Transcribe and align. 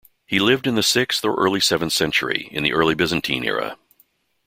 He 0.25 0.39
lived 0.39 0.65
in 0.65 0.73
the 0.73 0.81
sixth 0.81 1.23
or 1.23 1.35
early 1.35 1.59
seventh 1.59 1.93
century, 1.93 2.49
in 2.51 2.63
the 2.63 2.73
early 2.73 2.95
Byzantine 2.95 3.43
era. 3.45 3.77